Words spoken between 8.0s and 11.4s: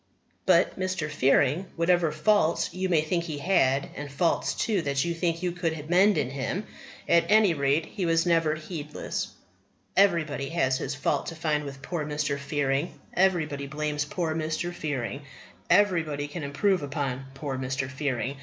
was never heedless. Everybody has his fault to